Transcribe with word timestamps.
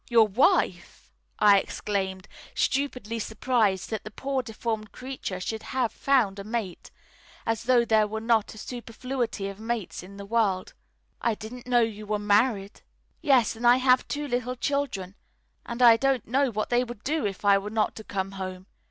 "Your 0.09 0.27
wife!" 0.27 1.11
I 1.37 1.59
exclaimed, 1.59 2.27
stupidly 2.55 3.19
surprised 3.19 3.91
that 3.91 4.03
the 4.03 4.09
poor 4.09 4.41
deformed 4.41 4.91
creature 4.91 5.39
should 5.39 5.61
have 5.61 5.91
found 5.91 6.39
a 6.39 6.43
mate 6.43 6.89
as 7.45 7.65
though 7.65 7.85
there 7.85 8.07
were 8.07 8.19
not 8.19 8.55
a 8.55 8.57
superfluity 8.57 9.47
of 9.47 9.59
mates 9.59 10.01
in 10.01 10.17
the 10.17 10.25
world 10.25 10.73
"I 11.21 11.35
didn't 11.35 11.67
know 11.67 11.81
you 11.81 12.07
were 12.07 12.17
married?" 12.17 12.81
"Yes, 13.21 13.55
and 13.55 13.67
I 13.67 13.77
have 13.77 14.07
two 14.07 14.27
little 14.27 14.55
children, 14.55 15.13
and 15.67 15.83
I 15.83 15.97
don't 15.97 16.27
know 16.27 16.49
what 16.49 16.71
they 16.71 16.83
would 16.83 17.03
do 17.03 17.23
if 17.27 17.45
I 17.45 17.59
were 17.59 17.69
not 17.69 17.93
to 17.97 18.03
come 18.03 18.31
home. 18.31 18.65